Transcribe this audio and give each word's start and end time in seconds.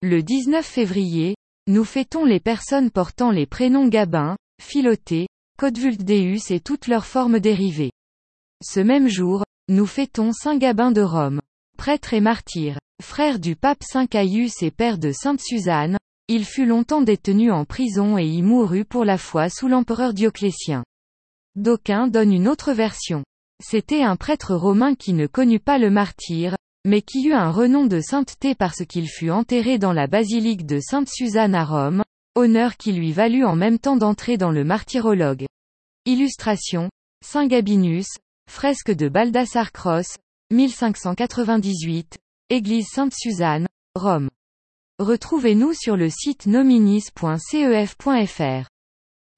Le 0.00 0.22
19 0.22 0.64
février, 0.64 1.34
nous 1.66 1.82
fêtons 1.82 2.24
les 2.24 2.38
personnes 2.38 2.92
portant 2.92 3.32
les 3.32 3.46
prénoms 3.46 3.88
Gabin, 3.88 4.36
Philoté, 4.62 5.26
Codvuldeus 5.58 6.52
et 6.52 6.60
toutes 6.60 6.86
leurs 6.86 7.04
formes 7.04 7.40
dérivées. 7.40 7.90
Ce 8.62 8.78
même 8.78 9.08
jour, 9.08 9.42
nous 9.68 9.86
fêtons 9.86 10.30
Saint 10.32 10.56
Gabin 10.56 10.92
de 10.92 11.00
Rome. 11.00 11.40
Prêtre 11.76 12.14
et 12.14 12.20
martyr. 12.20 12.78
Frère 13.02 13.40
du 13.40 13.56
pape 13.56 13.82
Saint 13.82 14.06
Caius 14.06 14.62
et 14.62 14.70
père 14.70 14.98
de 14.98 15.10
Sainte 15.10 15.40
Suzanne, 15.40 15.98
il 16.28 16.44
fut 16.44 16.66
longtemps 16.66 17.02
détenu 17.02 17.50
en 17.50 17.64
prison 17.64 18.18
et 18.18 18.26
y 18.26 18.40
mourut 18.40 18.84
pour 18.84 19.04
la 19.04 19.18
foi 19.18 19.48
sous 19.48 19.66
l'empereur 19.66 20.14
Dioclétien. 20.14 20.84
D'aucuns 21.56 22.06
donnent 22.06 22.32
une 22.32 22.46
autre 22.46 22.72
version. 22.72 23.24
C'était 23.60 24.02
un 24.02 24.14
prêtre 24.14 24.54
romain 24.54 24.94
qui 24.94 25.12
ne 25.12 25.26
connut 25.26 25.58
pas 25.58 25.78
le 25.78 25.90
martyr, 25.90 26.54
mais 26.88 27.02
qui 27.02 27.28
eut 27.28 27.34
un 27.34 27.50
renom 27.50 27.84
de 27.84 28.00
sainteté 28.00 28.54
parce 28.54 28.86
qu'il 28.86 29.10
fut 29.10 29.30
enterré 29.30 29.78
dans 29.78 29.92
la 29.92 30.06
basilique 30.06 30.64
de 30.64 30.80
Sainte 30.80 31.10
Suzanne 31.10 31.54
à 31.54 31.66
Rome, 31.66 32.02
honneur 32.34 32.78
qui 32.78 32.92
lui 32.92 33.12
valut 33.12 33.44
en 33.44 33.56
même 33.56 33.78
temps 33.78 33.96
d'entrer 33.96 34.38
dans 34.38 34.50
le 34.50 34.64
martyrologue. 34.64 35.44
Illustration, 36.06 36.88
Saint 37.22 37.46
Gabinus, 37.46 38.06
fresque 38.50 38.90
de 38.90 39.10
Baldassar 39.10 39.70
Cross, 39.70 40.16
1598, 40.50 42.16
Église 42.48 42.86
Sainte-Suzanne, 42.90 43.66
Rome. 43.94 44.30
Retrouvez-nous 44.98 45.74
sur 45.74 45.94
le 45.94 46.08
site 46.08 46.46
nominis.cef.fr. 46.46 48.68